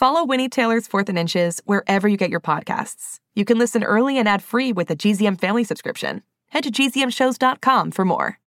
Follow 0.00 0.24
Winnie 0.24 0.48
Taylor's 0.48 0.86
Fourth 0.86 1.10
and 1.10 1.18
Inches 1.18 1.60
wherever 1.66 2.08
you 2.08 2.16
get 2.16 2.30
your 2.30 2.40
podcasts. 2.40 3.18
You 3.34 3.44
can 3.44 3.58
listen 3.58 3.84
early 3.84 4.16
and 4.18 4.26
ad 4.26 4.42
free 4.42 4.72
with 4.72 4.90
a 4.90 4.96
GZM 4.96 5.38
family 5.38 5.62
subscription. 5.62 6.22
Head 6.48 6.64
to 6.64 6.70
gzmshows.com 6.70 7.90
for 7.90 8.04
more. 8.06 8.38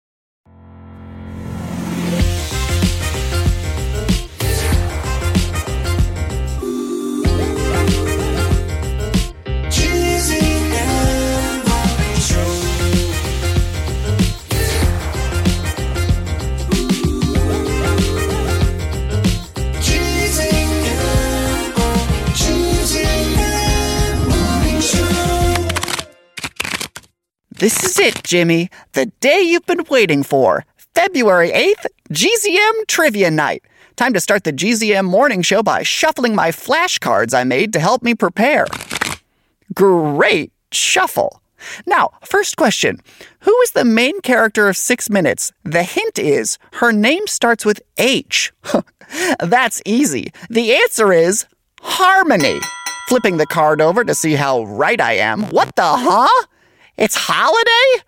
This 27.62 27.84
is 27.84 27.96
it, 28.00 28.24
Jimmy. 28.24 28.70
The 28.94 29.06
day 29.20 29.40
you've 29.40 29.66
been 29.66 29.84
waiting 29.88 30.24
for. 30.24 30.64
February 30.96 31.52
8th, 31.52 31.86
GZM 32.10 32.88
Trivia 32.88 33.30
Night. 33.30 33.62
Time 33.94 34.12
to 34.14 34.20
start 34.20 34.42
the 34.42 34.52
GZM 34.52 35.04
morning 35.04 35.42
show 35.42 35.62
by 35.62 35.84
shuffling 35.84 36.34
my 36.34 36.50
flashcards 36.50 37.32
I 37.32 37.44
made 37.44 37.72
to 37.74 37.78
help 37.78 38.02
me 38.02 38.16
prepare. 38.16 38.66
Great 39.72 40.50
shuffle. 40.72 41.40
Now, 41.86 42.10
first 42.24 42.56
question 42.56 42.98
Who 43.42 43.56
is 43.60 43.70
the 43.70 43.84
main 43.84 44.20
character 44.22 44.68
of 44.68 44.76
Six 44.76 45.08
Minutes? 45.08 45.52
The 45.62 45.84
hint 45.84 46.18
is 46.18 46.58
her 46.72 46.90
name 46.90 47.28
starts 47.28 47.64
with 47.64 47.80
H. 47.96 48.52
That's 49.38 49.80
easy. 49.86 50.32
The 50.50 50.74
answer 50.74 51.12
is 51.12 51.46
Harmony. 51.80 52.58
Flipping 53.06 53.36
the 53.36 53.46
card 53.46 53.80
over 53.80 54.02
to 54.02 54.16
see 54.16 54.32
how 54.32 54.64
right 54.64 55.00
I 55.00 55.12
am. 55.12 55.44
What 55.50 55.76
the 55.76 55.84
huh? 55.84 56.46
It's 56.96 57.16
Holiday? 57.16 58.04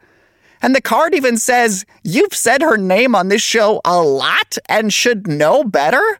And 0.61 0.75
the 0.75 0.81
card 0.81 1.15
even 1.15 1.37
says, 1.37 1.85
You've 2.03 2.35
said 2.35 2.63
her 2.63 2.77
name 2.77 3.15
on 3.15 3.29
this 3.29 3.43
show 3.43 3.81
a 3.85 4.01
lot 4.01 4.57
and 4.69 4.93
should 4.93 5.27
know 5.27 5.65
better? 5.65 6.19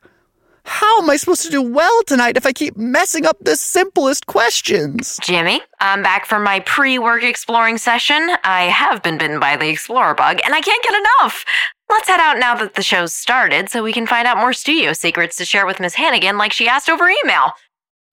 How 0.67 1.03
am 1.03 1.11
I 1.11 1.17
supposed 1.17 1.43
to 1.43 1.51
do 1.51 1.61
well 1.61 2.03
tonight 2.05 2.39
if 2.39 2.47
I 2.47 2.53
keep 2.53 2.75
messing 2.77 3.27
up 3.27 3.37
the 3.41 3.55
simplest 3.55 4.27
questions? 4.27 5.19
Jimmy, 5.23 5.61
I'm 5.81 6.03
back 6.03 6.25
from 6.25 6.43
my 6.43 6.61
pre 6.61 6.99
work 6.99 7.23
exploring 7.23 7.77
session. 7.77 8.31
I 8.45 8.65
have 8.65 9.03
been 9.03 9.19
bitten 9.19 9.39
by 9.39 9.57
the 9.57 9.69
explorer 9.69 10.15
bug, 10.15 10.41
and 10.45 10.55
I 10.55 10.63
can't 10.63 10.83
get 10.83 10.95
enough. 10.95 11.45
Let's 11.91 12.09
head 12.09 12.21
out 12.21 12.39
now 12.39 12.55
that 12.57 12.75
the 12.75 12.83
show's 12.83 13.13
started 13.13 13.69
so 13.69 13.83
we 13.83 13.93
can 13.93 14.07
find 14.07 14.27
out 14.27 14.39
more 14.39 14.55
studio 14.55 14.95
secrets 14.95 15.37
to 15.37 15.45
share 15.45 15.67
with 15.67 15.81
Miss 15.81 15.95
Hannigan 15.95 16.39
like 16.39 16.53
she 16.53 16.67
asked 16.67 16.89
over 16.89 17.11
email. 17.25 17.53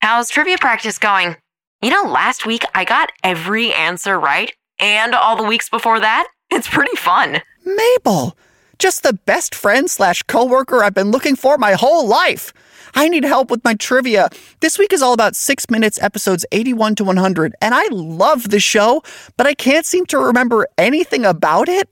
How's 0.01 0.29
trivia 0.29 0.57
practice 0.57 0.97
going? 0.97 1.37
You 1.83 1.89
know, 1.89 2.03
last 2.03 2.45
week 2.45 2.63
I 2.75 2.85
got 2.85 3.11
every 3.23 3.73
answer 3.73 4.19
right, 4.19 4.53
and 4.79 5.15
all 5.15 5.35
the 5.35 5.43
weeks 5.43 5.69
before 5.69 5.99
that. 5.99 6.27
It's 6.53 6.67
pretty 6.67 6.97
fun. 6.97 7.41
Mabel, 7.63 8.37
just 8.77 9.03
the 9.03 9.13
best 9.13 9.55
friend 9.55 9.89
slash 9.89 10.21
coworker 10.23 10.83
I've 10.83 10.93
been 10.93 11.09
looking 11.09 11.37
for 11.37 11.57
my 11.57 11.73
whole 11.75 12.05
life. 12.05 12.51
I 12.93 13.07
need 13.07 13.23
help 13.23 13.49
with 13.49 13.63
my 13.63 13.73
trivia. 13.73 14.27
This 14.59 14.77
week 14.77 14.91
is 14.91 15.01
all 15.01 15.13
about 15.13 15.37
six 15.37 15.69
minutes, 15.69 15.97
episodes 16.01 16.45
81 16.51 16.95
to 16.95 17.03
100, 17.05 17.55
and 17.61 17.73
I 17.73 17.87
love 17.89 18.49
the 18.49 18.59
show, 18.59 19.01
but 19.37 19.47
I 19.47 19.53
can't 19.53 19.85
seem 19.85 20.05
to 20.07 20.17
remember 20.17 20.67
anything 20.77 21.23
about 21.23 21.69
it. 21.69 21.87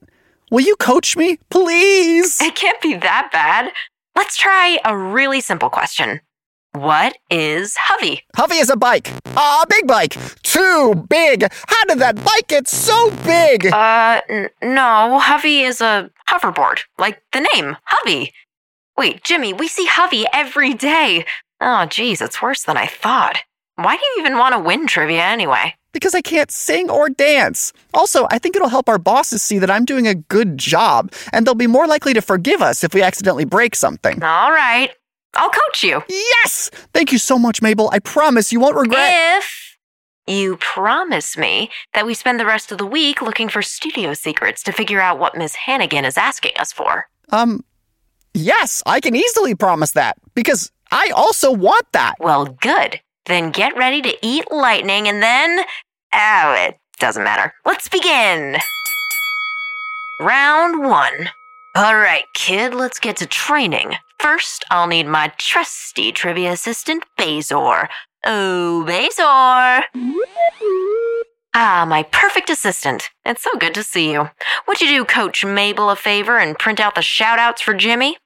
Will 0.51 0.59
you 0.59 0.75
coach 0.75 1.15
me, 1.15 1.37
please? 1.49 2.41
It 2.41 2.55
can't 2.55 2.81
be 2.81 2.95
that 2.95 3.29
bad. 3.31 3.71
Let's 4.13 4.35
try 4.35 4.77
a 4.83 4.97
really 4.97 5.39
simple 5.39 5.69
question. 5.69 6.19
What 6.73 7.17
is 7.31 7.75
Hovey? 7.77 8.23
Hovey 8.35 8.57
is 8.57 8.69
a 8.69 8.75
bike. 8.77 9.11
A 9.35 9.65
big 9.67 9.87
bike. 9.87 10.15
Too 10.43 10.93
big. 11.09 11.43
How 11.67 11.83
did 11.85 11.99
that 11.99 12.15
bike 12.15 12.47
get 12.47 12.67
so 12.67 13.09
big? 13.25 13.67
Uh, 13.73 14.21
n- 14.29 14.49
no. 14.61 15.19
Hovey 15.19 15.61
is 15.61 15.81
a 15.81 16.11
hoverboard, 16.29 16.81
like 16.99 17.21
the 17.31 17.45
name, 17.53 17.75
Hovey. 17.85 18.33
Wait, 18.97 19.23
Jimmy, 19.23 19.51
we 19.53 19.67
see 19.67 19.87
Hovey 19.87 20.25
every 20.31 20.73
day. 20.73 21.25
Oh, 21.59 21.85
geez, 21.87 22.21
it's 22.21 22.41
worse 22.41 22.63
than 22.63 22.77
I 22.77 22.85
thought. 22.85 23.39
Why 23.75 23.95
do 23.95 24.01
you 24.03 24.15
even 24.19 24.37
want 24.37 24.53
to 24.53 24.59
win 24.59 24.85
trivia 24.87 25.23
anyway? 25.23 25.73
Because 25.91 26.13
I 26.13 26.21
can't 26.21 26.51
sing 26.51 26.89
or 26.89 27.09
dance. 27.09 27.73
Also, 27.95 28.27
I 28.29 28.37
think 28.37 28.55
it'll 28.55 28.69
help 28.69 28.87
our 28.87 28.99
bosses 28.99 29.41
see 29.41 29.57
that 29.57 29.71
I'm 29.71 29.85
doing 29.85 30.07
a 30.07 30.13
good 30.13 30.57
job, 30.57 31.11
and 31.33 31.47
they'll 31.47 31.55
be 31.55 31.65
more 31.65 31.87
likely 31.87 32.13
to 32.13 32.21
forgive 32.21 32.61
us 32.61 32.83
if 32.83 32.93
we 32.93 33.01
accidentally 33.01 33.45
break 33.45 33.75
something. 33.75 34.21
All 34.21 34.51
right. 34.51 34.91
I'll 35.35 35.49
coach 35.49 35.83
you. 35.83 36.03
Yes! 36.07 36.69
Thank 36.93 37.11
you 37.11 37.17
so 37.17 37.37
much, 37.37 37.61
Mabel. 37.61 37.89
I 37.91 37.99
promise 37.99 38.51
you 38.51 38.59
won't 38.59 38.75
regret. 38.75 39.13
If 39.13 39.77
you 40.27 40.57
promise 40.57 41.37
me 41.37 41.69
that 41.93 42.05
we 42.05 42.13
spend 42.13 42.39
the 42.39 42.45
rest 42.45 42.71
of 42.71 42.77
the 42.77 42.85
week 42.85 43.21
looking 43.21 43.49
for 43.49 43.61
studio 43.61 44.13
secrets 44.13 44.63
to 44.63 44.71
figure 44.71 45.01
out 45.01 45.19
what 45.19 45.35
Miss 45.37 45.55
Hannigan 45.55 46.05
is 46.05 46.17
asking 46.17 46.53
us 46.59 46.71
for. 46.71 47.07
Um, 47.31 47.63
yes, 48.33 48.83
I 48.85 48.99
can 48.99 49.15
easily 49.15 49.55
promise 49.55 49.91
that 49.91 50.17
because 50.35 50.71
I 50.91 51.11
also 51.15 51.51
want 51.51 51.91
that. 51.93 52.15
Well, 52.19 52.45
good. 52.45 52.99
Then 53.25 53.51
get 53.51 53.77
ready 53.77 54.01
to 54.01 54.17
eat 54.21 54.51
lightning 54.51 55.07
and 55.07 55.21
then. 55.21 55.59
Oh, 56.13 56.55
it 56.57 56.77
doesn't 56.99 57.23
matter. 57.23 57.53
Let's 57.65 57.87
begin. 57.87 58.57
Round 60.19 60.83
one. 60.83 61.29
All 61.75 61.95
right, 61.95 62.25
kid, 62.33 62.73
let's 62.73 62.99
get 62.99 63.17
to 63.17 63.25
training. 63.27 63.93
First, 64.19 64.65
I'll 64.69 64.87
need 64.87 65.07
my 65.07 65.31
trusty 65.37 66.11
trivia 66.11 66.51
assistant, 66.51 67.05
Bazor. 67.17 67.87
Oh, 68.25 68.83
Bazor! 68.83 69.85
Ah, 71.53 71.85
my 71.87 72.03
perfect 72.03 72.49
assistant. 72.49 73.11
It's 73.23 73.41
so 73.43 73.51
good 73.57 73.73
to 73.75 73.83
see 73.83 74.11
you. 74.11 74.29
Would 74.67 74.81
you 74.81 74.87
do 74.89 75.05
Coach 75.05 75.45
Mabel 75.45 75.89
a 75.89 75.95
favor 75.95 76.37
and 76.37 76.59
print 76.59 76.81
out 76.81 76.95
the 76.95 77.01
shoutouts 77.01 77.59
for 77.61 77.73
Jimmy? 77.73 78.17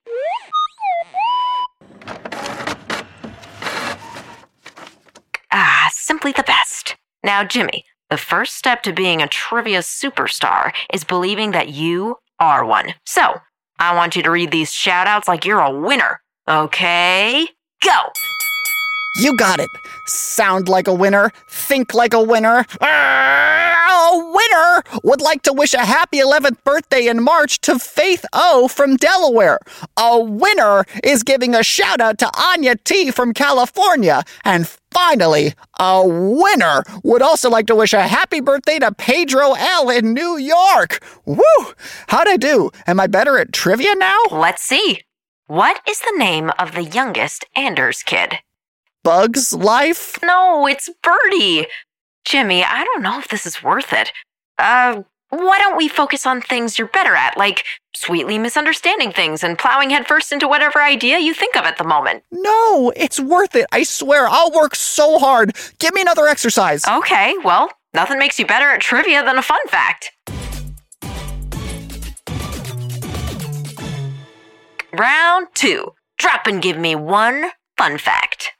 Ah, 5.51 5.89
simply 5.91 6.31
the 6.31 6.41
best. 6.41 6.95
Now, 7.23 7.43
Jimmy, 7.43 7.85
the 8.09 8.17
first 8.17 8.55
step 8.55 8.81
to 8.83 8.93
being 8.93 9.21
a 9.21 9.27
trivia 9.27 9.79
superstar 9.79 10.73
is 10.91 11.03
believing 11.03 11.51
that 11.51 11.69
you 11.69 12.17
are 12.39 12.65
one. 12.65 12.95
So, 13.05 13.41
I 13.79 13.95
want 13.95 14.15
you 14.15 14.23
to 14.23 14.31
read 14.31 14.51
these 14.51 14.71
shoutouts 14.71 15.27
like 15.27 15.45
you're 15.45 15.59
a 15.59 15.71
winner. 15.71 16.21
Okay? 16.47 17.47
Go! 17.83 17.97
You 19.17 19.37
got 19.37 19.59
it. 19.59 19.69
Sound 20.07 20.67
like 20.67 20.87
a 20.87 20.93
winner. 20.93 21.31
Think 21.49 21.93
like 21.93 22.13
a 22.13 22.21
winner. 22.21 22.65
Ah! 22.81 23.22
A 24.03 24.17
winner 24.17 24.83
would 25.03 25.21
like 25.21 25.43
to 25.43 25.53
wish 25.53 25.73
a 25.73 25.85
happy 25.85 26.17
11th 26.17 26.61
birthday 26.65 27.07
in 27.07 27.23
March 27.23 27.61
to 27.61 27.79
Faith 27.79 28.25
O 28.33 28.67
from 28.67 28.97
Delaware. 28.97 29.59
A 29.95 30.19
winner 30.19 30.83
is 31.05 31.23
giving 31.23 31.55
a 31.55 31.63
shout 31.63 32.01
out 32.01 32.17
to 32.17 32.29
Anya 32.37 32.75
T 32.75 33.11
from 33.11 33.33
California. 33.33 34.23
And 34.43 34.67
finally, 34.91 35.53
a 35.79 36.05
winner 36.05 36.83
would 37.03 37.21
also 37.21 37.49
like 37.49 37.67
to 37.67 37.75
wish 37.75 37.93
a 37.93 38.05
happy 38.05 38.41
birthday 38.41 38.77
to 38.79 38.91
Pedro 38.91 39.53
L 39.53 39.89
in 39.89 40.13
New 40.13 40.35
York. 40.37 41.01
Woo! 41.25 41.43
How'd 42.07 42.27
I 42.27 42.35
do? 42.35 42.71
Am 42.85 42.99
I 42.99 43.07
better 43.07 43.37
at 43.37 43.53
trivia 43.53 43.95
now? 43.95 44.19
Let's 44.31 44.63
see. 44.63 45.03
What 45.47 45.79
is 45.87 46.01
the 46.01 46.15
name 46.17 46.51
of 46.59 46.73
the 46.73 46.83
youngest 46.83 47.45
Anders 47.55 48.03
kid? 48.03 48.39
Bug's 49.01 49.53
life? 49.53 50.19
No, 50.21 50.67
it's 50.67 50.89
Birdie. 51.01 51.67
Jimmy, 52.25 52.63
I 52.63 52.83
don't 52.83 53.03
know 53.03 53.19
if 53.19 53.27
this 53.27 53.45
is 53.45 53.61
worth 53.61 53.93
it. 53.93 54.11
Uh, 54.57 55.03
why 55.29 55.57
don't 55.57 55.77
we 55.77 55.87
focus 55.87 56.25
on 56.25 56.41
things 56.41 56.77
you're 56.77 56.87
better 56.87 57.15
at, 57.15 57.37
like 57.37 57.65
sweetly 57.95 58.37
misunderstanding 58.37 59.11
things 59.11 59.43
and 59.43 59.57
plowing 59.57 59.89
headfirst 59.89 60.31
into 60.31 60.47
whatever 60.47 60.81
idea 60.81 61.17
you 61.17 61.33
think 61.33 61.55
of 61.55 61.65
at 61.65 61.77
the 61.77 61.83
moment? 61.83 62.23
No, 62.31 62.93
it's 62.95 63.19
worth 63.19 63.55
it. 63.55 63.65
I 63.71 63.83
swear, 63.83 64.27
I'll 64.27 64.51
work 64.51 64.75
so 64.75 65.17
hard. 65.19 65.55
Give 65.79 65.93
me 65.93 66.01
another 66.01 66.27
exercise. 66.27 66.85
Okay, 66.87 67.35
well, 67.43 67.71
nothing 67.93 68.19
makes 68.19 68.37
you 68.39 68.45
better 68.45 68.69
at 68.69 68.81
trivia 68.81 69.23
than 69.23 69.37
a 69.37 69.41
fun 69.41 69.65
fact. 69.67 70.11
Round 74.93 75.47
two. 75.55 75.93
Drop 76.19 76.45
and 76.45 76.61
give 76.61 76.77
me 76.77 76.93
one 76.95 77.49
fun 77.75 77.97
fact. 77.97 78.51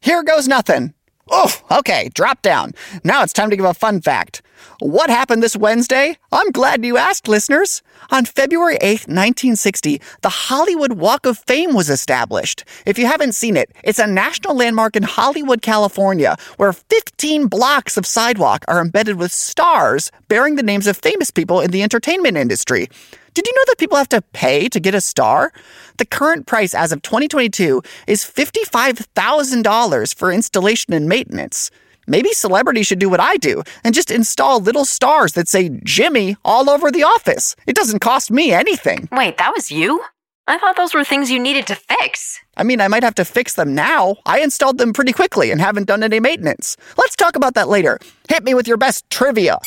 Here 0.00 0.22
goes 0.22 0.46
nothing. 0.46 0.94
Oh, 1.34 1.50
okay, 1.70 2.10
drop 2.12 2.42
down. 2.42 2.72
Now 3.04 3.22
it's 3.22 3.32
time 3.32 3.48
to 3.48 3.56
give 3.56 3.64
a 3.64 3.72
fun 3.72 4.02
fact. 4.02 4.42
What 4.80 5.08
happened 5.08 5.42
this 5.42 5.56
Wednesday? 5.56 6.18
I'm 6.30 6.50
glad 6.50 6.84
you 6.84 6.98
asked, 6.98 7.26
listeners. 7.26 7.82
On 8.10 8.26
February 8.26 8.76
8th, 8.76 9.08
1960, 9.08 9.98
the 10.20 10.28
Hollywood 10.28 10.92
Walk 10.92 11.24
of 11.24 11.38
Fame 11.38 11.72
was 11.74 11.88
established. 11.88 12.64
If 12.84 12.98
you 12.98 13.06
haven't 13.06 13.32
seen 13.32 13.56
it, 13.56 13.72
it's 13.82 13.98
a 13.98 14.06
national 14.06 14.56
landmark 14.56 14.94
in 14.94 15.04
Hollywood, 15.04 15.62
California, 15.62 16.36
where 16.58 16.74
15 16.74 17.46
blocks 17.46 17.96
of 17.96 18.04
sidewalk 18.04 18.66
are 18.68 18.82
embedded 18.82 19.16
with 19.16 19.32
stars 19.32 20.12
bearing 20.28 20.56
the 20.56 20.62
names 20.62 20.86
of 20.86 20.98
famous 20.98 21.30
people 21.30 21.62
in 21.62 21.70
the 21.70 21.82
entertainment 21.82 22.36
industry. 22.36 22.90
Did 23.34 23.46
you 23.46 23.52
know 23.54 23.62
that 23.68 23.78
people 23.78 23.96
have 23.96 24.10
to 24.10 24.20
pay 24.20 24.68
to 24.68 24.78
get 24.78 24.94
a 24.94 25.00
star? 25.00 25.52
The 25.96 26.04
current 26.04 26.46
price 26.46 26.74
as 26.74 26.92
of 26.92 27.00
2022 27.00 27.82
is 28.06 28.24
$55,000 28.24 30.14
for 30.14 30.30
installation 30.30 30.92
and 30.92 31.08
maintenance. 31.08 31.70
Maybe 32.06 32.32
celebrities 32.32 32.88
should 32.88 32.98
do 32.98 33.08
what 33.08 33.20
I 33.20 33.36
do 33.36 33.62
and 33.84 33.94
just 33.94 34.10
install 34.10 34.60
little 34.60 34.84
stars 34.84 35.32
that 35.32 35.48
say 35.48 35.70
Jimmy 35.82 36.36
all 36.44 36.68
over 36.68 36.90
the 36.90 37.04
office. 37.04 37.56
It 37.66 37.74
doesn't 37.74 38.00
cost 38.00 38.30
me 38.30 38.52
anything. 38.52 39.08
Wait, 39.12 39.38
that 39.38 39.52
was 39.54 39.70
you? 39.70 40.04
I 40.46 40.58
thought 40.58 40.76
those 40.76 40.92
were 40.92 41.04
things 41.04 41.30
you 41.30 41.38
needed 41.38 41.66
to 41.68 41.76
fix. 41.76 42.40
I 42.56 42.64
mean, 42.64 42.80
I 42.80 42.88
might 42.88 43.04
have 43.04 43.14
to 43.14 43.24
fix 43.24 43.54
them 43.54 43.74
now. 43.74 44.16
I 44.26 44.40
installed 44.40 44.76
them 44.76 44.92
pretty 44.92 45.12
quickly 45.12 45.50
and 45.52 45.60
haven't 45.60 45.86
done 45.86 46.02
any 46.02 46.20
maintenance. 46.20 46.76
Let's 46.98 47.16
talk 47.16 47.36
about 47.36 47.54
that 47.54 47.68
later. 47.68 47.98
Hit 48.28 48.42
me 48.42 48.52
with 48.52 48.68
your 48.68 48.76
best 48.76 49.08
trivia. 49.08 49.58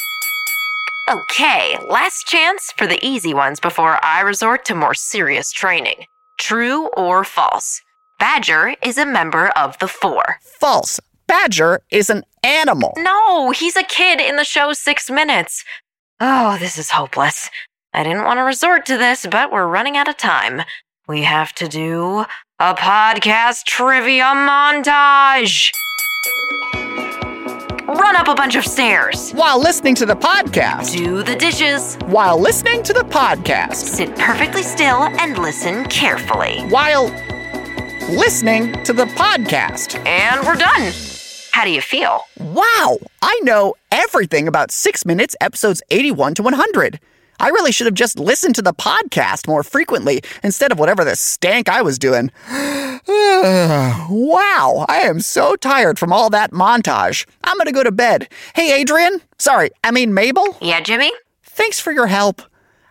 Okay, 1.07 1.77
last 1.87 2.25
chance 2.25 2.71
for 2.71 2.87
the 2.87 2.97
easy 3.05 3.31
ones 3.31 3.59
before 3.59 4.03
I 4.03 4.21
resort 4.21 4.65
to 4.65 4.75
more 4.75 4.95
serious 4.95 5.51
training. 5.51 6.05
True 6.39 6.87
or 6.97 7.23
false? 7.23 7.79
Badger 8.17 8.73
is 8.81 8.97
a 8.97 9.05
member 9.05 9.49
of 9.49 9.77
the 9.77 9.87
Four. 9.87 10.39
False. 10.41 10.99
Badger 11.27 11.81
is 11.91 12.09
an 12.09 12.23
animal. 12.43 12.93
No, 12.97 13.51
he's 13.51 13.75
a 13.75 13.83
kid 13.83 14.19
in 14.19 14.35
the 14.37 14.43
show 14.43 14.73
Six 14.73 15.11
Minutes. 15.11 15.63
Oh, 16.19 16.57
this 16.59 16.75
is 16.75 16.89
hopeless. 16.89 17.51
I 17.93 18.03
didn't 18.03 18.23
want 18.23 18.39
to 18.39 18.43
resort 18.43 18.87
to 18.87 18.97
this, 18.97 19.27
but 19.29 19.51
we're 19.51 19.67
running 19.67 19.97
out 19.97 20.07
of 20.09 20.17
time. 20.17 20.63
We 21.07 21.21
have 21.21 21.53
to 21.55 21.67
do 21.67 22.25
a 22.59 22.73
podcast 22.73 23.65
trivia 23.65 24.23
montage. 24.33 25.71
Run 27.95 28.17
up 28.17 28.27
a 28.27 28.35
bunch 28.35 28.55
of 28.55 28.65
stairs. 28.65 29.31
While 29.31 29.57
listening 29.57 29.95
to 29.95 30.05
the 30.05 30.15
podcast. 30.17 30.93
Do 30.97 31.23
the 31.23 31.35
dishes. 31.35 31.95
While 32.07 32.37
listening 32.37 32.83
to 32.83 32.91
the 32.91 33.03
podcast. 33.03 33.75
Sit 33.75 34.13
perfectly 34.17 34.63
still 34.63 35.03
and 35.03 35.37
listen 35.37 35.85
carefully. 35.85 36.59
While 36.63 37.05
listening 38.09 38.73
to 38.83 38.91
the 38.91 39.05
podcast. 39.05 39.97
And 40.05 40.45
we're 40.45 40.55
done. 40.55 40.91
How 41.51 41.63
do 41.63 41.71
you 41.71 41.79
feel? 41.79 42.19
Wow, 42.37 42.97
I 43.21 43.39
know 43.43 43.75
everything 43.91 44.45
about 44.49 44.71
6 44.71 45.05
Minutes, 45.05 45.37
episodes 45.39 45.81
81 45.89 46.33
to 46.35 46.43
100. 46.43 46.99
I 47.39 47.49
really 47.49 47.71
should 47.71 47.85
have 47.85 47.93
just 47.93 48.19
listened 48.19 48.55
to 48.55 48.61
the 48.61 48.73
podcast 48.73 49.47
more 49.47 49.63
frequently 49.63 50.21
instead 50.43 50.71
of 50.71 50.79
whatever 50.79 51.03
the 51.03 51.15
stank 51.15 51.69
I 51.69 51.81
was 51.81 51.99
doing. 51.99 52.31
wow, 52.49 52.95
I 54.87 55.01
am 55.03 55.19
so 55.19 55.55
tired 55.55 55.99
from 55.99 56.13
all 56.13 56.29
that 56.29 56.51
montage. 56.51 57.25
I'm 57.43 57.57
gonna 57.57 57.71
go 57.71 57.83
to 57.83 57.91
bed. 57.91 58.29
Hey, 58.55 58.79
Adrian. 58.79 59.21
Sorry, 59.37 59.69
I 59.83 59.91
mean, 59.91 60.13
Mabel. 60.13 60.57
Yeah, 60.61 60.81
Jimmy? 60.81 61.11
Thanks 61.43 61.79
for 61.79 61.91
your 61.91 62.07
help. 62.07 62.41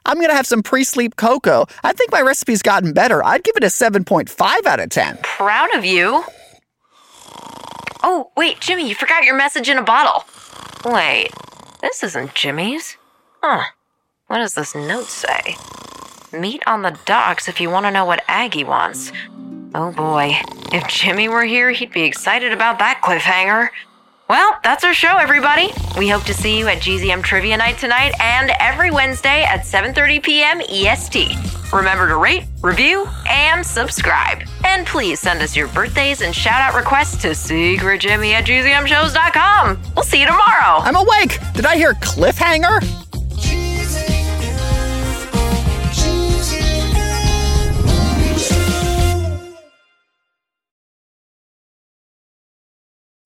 I'm 0.06 0.20
gonna 0.20 0.34
have 0.34 0.46
some 0.46 0.62
pre 0.62 0.84
sleep 0.84 1.16
cocoa. 1.16 1.66
I 1.82 1.92
think 1.92 2.12
my 2.12 2.20
recipe's 2.20 2.62
gotten 2.62 2.92
better. 2.92 3.24
I'd 3.24 3.44
give 3.44 3.56
it 3.56 3.64
a 3.64 3.68
7.5 3.68 4.66
out 4.66 4.80
of 4.80 4.90
10. 4.90 5.18
Proud 5.22 5.74
of 5.74 5.84
you. 5.84 6.24
Oh, 8.02 8.30
wait, 8.36 8.60
Jimmy, 8.60 8.86
you 8.86 8.94
forgot 8.94 9.24
your 9.24 9.34
message 9.34 9.70
in 9.70 9.78
a 9.78 9.82
bottle. 9.82 10.24
Wait, 10.84 11.30
this 11.80 12.02
isn't 12.02 12.34
Jimmy's. 12.34 12.98
Huh. 13.42 13.64
What 14.34 14.40
does 14.40 14.54
this 14.54 14.74
note 14.74 15.06
say? 15.06 15.56
Meet 16.32 16.64
on 16.66 16.82
the 16.82 16.98
docks 17.04 17.46
if 17.46 17.60
you 17.60 17.70
want 17.70 17.86
to 17.86 17.92
know 17.92 18.04
what 18.04 18.24
Aggie 18.26 18.64
wants. 18.64 19.12
Oh 19.76 19.92
boy, 19.92 20.34
if 20.72 20.88
Jimmy 20.88 21.28
were 21.28 21.44
here, 21.44 21.70
he'd 21.70 21.92
be 21.92 22.02
excited 22.02 22.50
about 22.50 22.80
that 22.80 23.00
cliffhanger. 23.00 23.68
Well, 24.28 24.58
that's 24.64 24.82
our 24.82 24.92
show, 24.92 25.18
everybody. 25.18 25.70
We 25.96 26.08
hope 26.08 26.24
to 26.24 26.34
see 26.34 26.58
you 26.58 26.66
at 26.66 26.78
GZM 26.78 27.22
Trivia 27.22 27.56
Night 27.56 27.78
tonight 27.78 28.12
and 28.18 28.50
every 28.58 28.90
Wednesday 28.90 29.44
at 29.44 29.60
7:30 29.60 30.20
p.m. 30.24 30.60
EST. 30.62 31.36
Remember 31.72 32.08
to 32.08 32.16
rate, 32.16 32.42
review, 32.60 33.06
and 33.28 33.64
subscribe. 33.64 34.42
And 34.64 34.84
please 34.84 35.20
send 35.20 35.42
us 35.42 35.54
your 35.54 35.68
birthdays 35.68 36.22
and 36.22 36.34
shout-out 36.34 36.74
requests 36.74 37.22
to 37.22 37.28
secretjimmy 37.28 38.32
at 38.32 38.46
gzmshows.com. 38.46 39.80
We'll 39.94 40.04
see 40.04 40.18
you 40.18 40.26
tomorrow. 40.26 40.80
I'm 40.80 40.96
awake. 40.96 41.38
Did 41.54 41.66
I 41.66 41.76
hear 41.76 41.94
cliffhanger? 41.94 43.03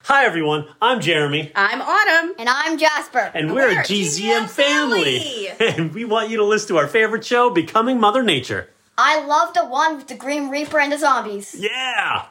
Hi 0.09 0.25
everyone, 0.25 0.67
I'm 0.81 1.03
Jeremy, 1.03 1.53
I'm 1.55 1.83
Autumn. 1.83 2.35
And 2.39 2.49
I'm 2.49 2.79
Jasper. 2.79 3.31
and 3.35 3.53
we're, 3.53 3.69
We're 3.75 3.81
a 3.81 3.85
GZM, 3.85 4.45
GZM 4.45 4.49
family. 4.49 5.19
family. 5.19 5.49
And 5.77 5.93
we 5.93 6.07
want 6.07 6.31
you 6.31 6.39
to 6.39 6.45
listen 6.45 6.69
to 6.69 6.79
our 6.79 6.87
favorite 6.89 7.27
show, 7.27 7.51
Becoming 7.51 8.01
Mother 8.01 8.23
Nature. 8.23 8.71
I 8.97 9.23
love 9.27 9.53
the 9.53 9.67
one 9.67 9.99
with 9.99 10.07
the 10.07 10.15
Green 10.15 10.49
Reaper 10.49 10.79
and 10.81 10.91
the 10.93 10.97
zombies. 10.97 11.55
Yeah! 11.59 12.25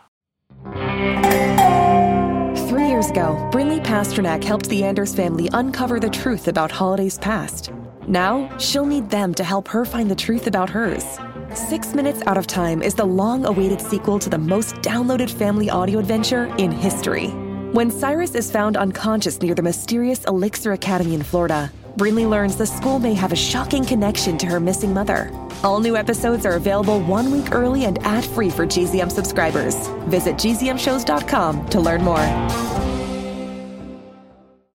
Three 2.67 2.87
years 2.87 3.11
ago, 3.11 3.47
Brinley 3.53 3.83
Pasternak 3.83 4.43
helped 4.43 4.69
the 4.69 4.83
Anders 4.83 5.13
family 5.13 5.47
uncover 5.53 5.99
the 5.99 6.09
truth 6.09 6.47
about 6.47 6.71
Holiday's 6.71 7.19
past. 7.19 7.71
Now, 8.07 8.57
she'll 8.57 8.87
need 8.87 9.11
them 9.11 9.35
to 9.35 9.43
help 9.43 9.67
her 9.67 9.85
find 9.85 10.09
the 10.09 10.15
truth 10.15 10.47
about 10.47 10.71
hers. 10.71 11.05
Six 11.53 11.93
Minutes 11.93 12.23
Out 12.25 12.37
of 12.39 12.47
Time 12.47 12.81
is 12.81 12.95
the 12.95 13.05
long 13.05 13.45
awaited 13.45 13.81
sequel 13.81 14.17
to 14.17 14.31
the 14.31 14.37
most 14.39 14.73
downloaded 14.77 15.29
family 15.29 15.69
audio 15.69 15.99
adventure 15.99 16.51
in 16.57 16.71
history. 16.71 17.31
When 17.77 17.91
Cyrus 17.91 18.33
is 18.33 18.49
found 18.49 18.75
unconscious 18.75 19.39
near 19.39 19.53
the 19.53 19.61
mysterious 19.61 20.23
Elixir 20.23 20.73
Academy 20.73 21.13
in 21.13 21.21
Florida, 21.21 21.71
Brinley 21.95 22.27
learns 22.27 22.55
the 22.55 22.65
school 22.65 22.97
may 22.97 23.13
have 23.13 23.31
a 23.31 23.35
shocking 23.35 23.85
connection 23.85 24.35
to 24.39 24.47
her 24.47 24.59
missing 24.59 24.95
mother. 24.95 25.29
All 25.63 25.79
new 25.79 25.95
episodes 25.95 26.43
are 26.43 26.53
available 26.53 26.99
one 27.01 27.29
week 27.29 27.53
early 27.53 27.85
and 27.85 27.99
ad 27.99 28.25
free 28.25 28.49
for 28.49 28.65
GZM 28.65 29.11
subscribers. 29.11 29.75
Visit 30.09 30.37
gzmshows.com 30.37 31.69
to 31.69 31.79
learn 31.79 32.01
more. 32.01 32.86